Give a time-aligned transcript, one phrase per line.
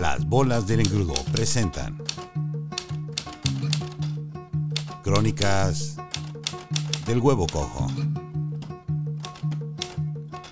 [0.00, 2.02] Las bolas del engrudo presentan
[5.02, 5.96] Crónicas
[7.04, 7.86] del huevo cojo.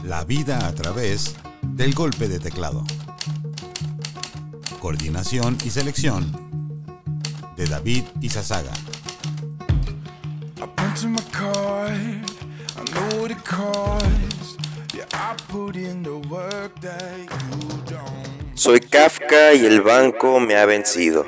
[0.05, 2.85] La vida a través del golpe de teclado.
[4.83, 6.31] Coordinación y selección
[7.57, 8.75] de David Izazaga.
[16.81, 17.88] I.
[18.59, 21.25] Soy Kafka y el banco me ha vencido.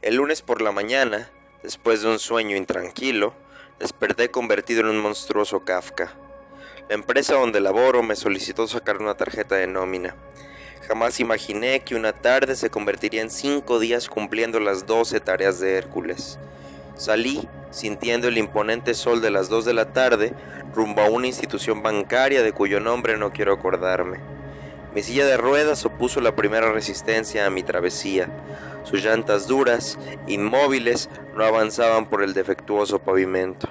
[0.00, 1.28] El lunes por la mañana,
[1.64, 3.34] después de un sueño intranquilo,
[3.80, 6.14] desperté convertido en un monstruoso Kafka.
[6.88, 10.14] La empresa donde laboro me solicitó sacar una tarjeta de nómina.
[10.86, 15.78] Jamás imaginé que una tarde se convertiría en cinco días cumpliendo las 12 tareas de
[15.78, 16.38] Hércules.
[16.94, 20.32] Salí, sintiendo el imponente sol de las 2 de la tarde,
[20.72, 24.35] rumbo a una institución bancaria de cuyo nombre no quiero acordarme.
[24.96, 28.30] Mi silla de ruedas opuso la primera resistencia a mi travesía.
[28.82, 33.68] Sus llantas duras, inmóviles, no avanzaban por el defectuoso pavimento.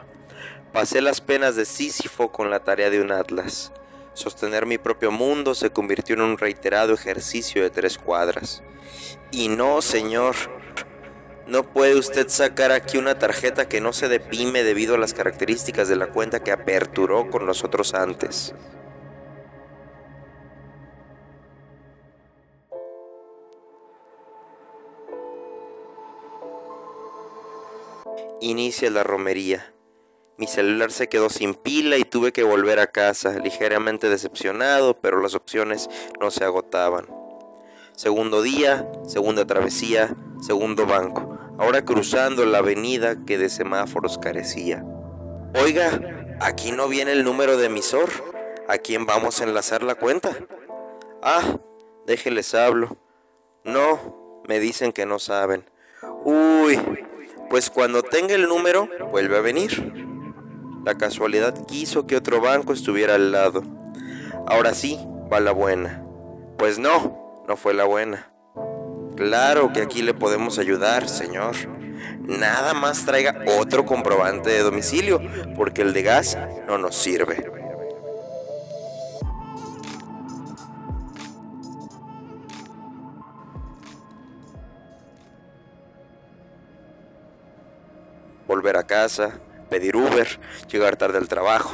[0.71, 3.71] Pasé las penas de Sísifo con la tarea de un atlas.
[4.13, 8.61] Sostener mi propio mundo se convirtió en un reiterado ejercicio de tres cuadras.
[9.31, 10.35] Y no, señor,
[11.47, 15.87] no puede usted sacar aquí una tarjeta que no se deprime debido a las características
[15.87, 18.53] de la cuenta que aperturó con nosotros antes.
[28.41, 29.73] Inicia la romería.
[30.37, 35.21] Mi celular se quedó sin pila y tuve que volver a casa, ligeramente decepcionado, pero
[35.21, 37.07] las opciones no se agotaban.
[37.95, 44.83] Segundo día, segunda travesía, segundo banco, ahora cruzando la avenida que de semáforos carecía.
[45.63, 48.09] Oiga, aquí no viene el número de emisor.
[48.67, 50.35] ¿A quién vamos a enlazar la cuenta?
[51.21, 51.59] Ah,
[52.05, 52.97] déjeles hablo.
[53.63, 55.63] No, me dicen que no saben.
[56.25, 56.77] Uy,
[57.49, 59.93] pues cuando tenga el número, vuelve a venir.
[60.83, 63.63] La casualidad quiso que otro banco estuviera al lado.
[64.47, 64.99] Ahora sí,
[65.31, 66.03] va la buena.
[66.57, 68.31] Pues no, no fue la buena.
[69.15, 71.55] Claro que aquí le podemos ayudar, señor.
[72.19, 75.21] Nada más traiga otro comprobante de domicilio,
[75.55, 76.37] porque el de gas
[76.67, 77.51] no nos sirve.
[88.47, 89.39] Volver a casa,
[89.69, 90.39] pedir Uber,
[90.71, 91.73] llegar tarde al trabajo.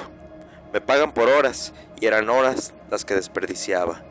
[0.73, 4.03] Me pagan por horas y eran horas las que desperdiciaba.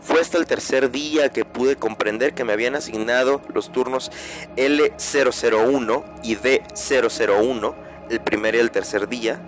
[0.00, 4.12] Fue hasta el tercer día que pude comprender que me habían asignado los turnos
[4.56, 7.74] L001 y D001,
[8.10, 9.40] el primer y el tercer día,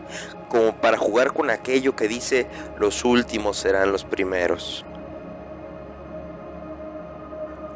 [0.49, 2.47] como para jugar con aquello que dice
[2.79, 4.85] los últimos serán los primeros.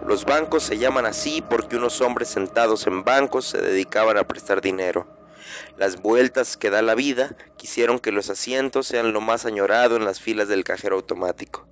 [0.07, 4.61] Los bancos se llaman así porque unos hombres sentados en bancos se dedicaban a prestar
[4.61, 5.07] dinero.
[5.77, 10.05] Las vueltas que da la vida quisieron que los asientos sean lo más añorado en
[10.05, 11.67] las filas del cajero automático.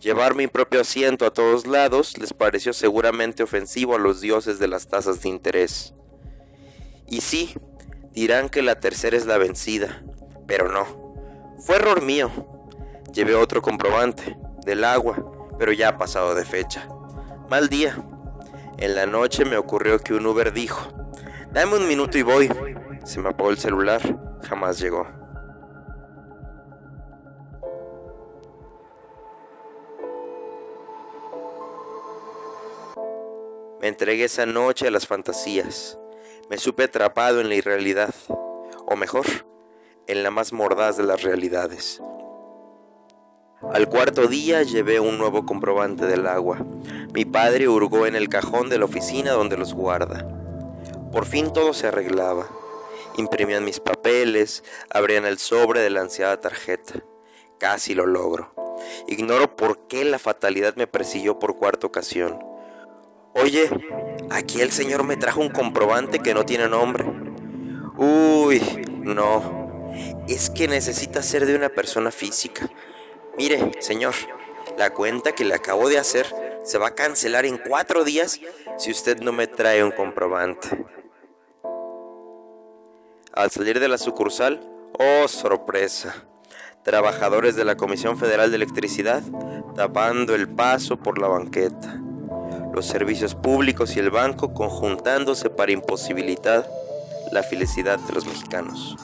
[0.00, 4.68] Llevar mi propio asiento a todos lados les pareció seguramente ofensivo a los dioses de
[4.68, 5.92] las tasas de interés.
[7.08, 7.54] Y sí,
[8.12, 10.04] dirán que la tercera es la vencida,
[10.46, 11.56] pero no.
[11.58, 12.30] Fue error mío.
[13.12, 15.24] Llevé otro comprobante, del agua,
[15.58, 16.88] pero ya ha pasado de fecha.
[17.48, 17.96] Mal día.
[18.76, 20.92] En la noche me ocurrió que un Uber dijo,
[21.50, 22.50] dame un minuto y voy.
[23.04, 24.02] Se me apagó el celular,
[24.46, 25.06] jamás llegó.
[33.80, 35.98] Me entregué esa noche a las fantasías.
[36.50, 39.24] Me supe atrapado en la irrealidad, o mejor,
[40.06, 42.02] en la más mordaz de las realidades.
[43.60, 46.64] Al cuarto día llevé un nuevo comprobante del agua.
[47.12, 50.24] Mi padre hurgó en el cajón de la oficina donde los guarda.
[51.10, 52.46] Por fin todo se arreglaba.
[53.16, 57.02] Imprimían mis papeles, abrían el sobre de la ansiada tarjeta.
[57.58, 58.54] Casi lo logro.
[59.08, 62.38] Ignoro por qué la fatalidad me persiguió por cuarta ocasión.
[63.34, 63.68] Oye,
[64.30, 67.04] aquí el señor me trajo un comprobante que no tiene nombre.
[67.96, 68.62] Uy,
[69.02, 69.90] no.
[70.28, 72.70] Es que necesita ser de una persona física.
[73.38, 74.14] Mire, señor,
[74.76, 76.26] la cuenta que le acabo de hacer
[76.64, 78.40] se va a cancelar en cuatro días
[78.76, 80.84] si usted no me trae un comprobante.
[83.32, 84.60] Al salir de la sucursal,
[84.98, 86.26] oh sorpresa,
[86.82, 89.22] trabajadores de la Comisión Federal de Electricidad
[89.76, 92.00] tapando el paso por la banqueta,
[92.74, 96.68] los servicios públicos y el banco conjuntándose para imposibilitar
[97.30, 98.96] la felicidad de los mexicanos.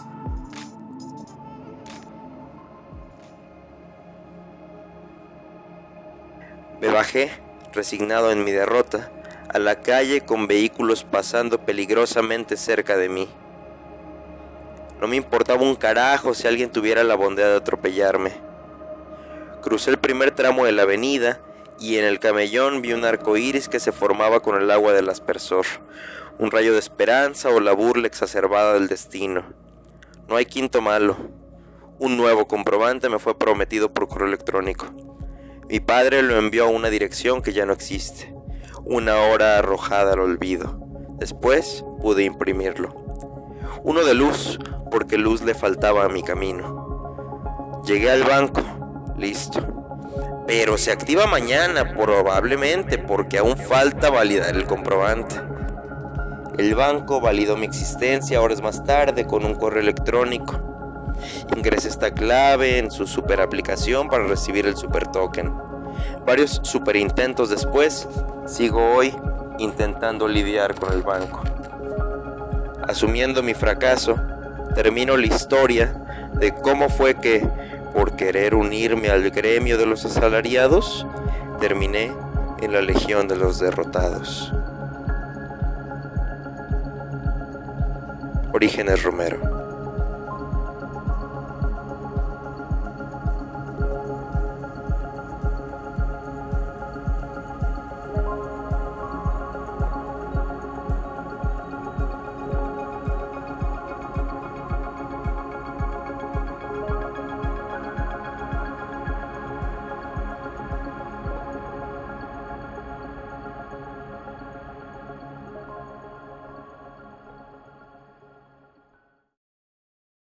[6.81, 7.31] Me bajé,
[7.73, 9.11] resignado en mi derrota,
[9.49, 13.29] a la calle con vehículos pasando peligrosamente cerca de mí.
[15.01, 18.33] No me importaba un carajo si alguien tuviera la bondad de atropellarme.
[19.63, 21.41] Crucé el primer tramo de la avenida
[21.79, 25.09] y en el camellón vi un arco iris que se formaba con el agua del
[25.09, 25.67] aspersor,
[26.39, 29.45] un rayo de esperanza o la burla exacerbada del destino.
[30.29, 31.17] No hay quinto malo.
[32.01, 35.14] Un nuevo comprobante me fue prometido por correo electrónico.
[35.69, 38.35] Mi padre lo envió a una dirección que ya no existe,
[38.85, 40.79] una hora arrojada al olvido.
[41.19, 42.95] Después pude imprimirlo.
[43.83, 44.59] Uno de luz,
[44.91, 47.83] porque luz le faltaba a mi camino.
[47.87, 48.63] Llegué al banco,
[49.17, 49.67] listo.
[50.47, 55.37] Pero se activa mañana, probablemente, porque aún falta validar el comprobante.
[56.59, 60.74] El banco validó mi existencia horas más tarde con un correo electrónico.
[61.57, 65.53] Ingresé esta clave en su super aplicación para recibir el super token.
[66.27, 68.09] Varios super intentos después,
[68.47, 69.15] sigo hoy
[69.59, 71.43] intentando lidiar con el banco.
[72.87, 74.17] Asumiendo mi fracaso,
[74.75, 75.95] termino la historia
[76.35, 77.47] de cómo fue que,
[77.95, 81.07] por querer unirme al gremio de los asalariados,
[81.61, 82.13] terminé
[82.61, 84.53] en la legión de los derrotados.
[88.53, 89.54] Orígenes Romero.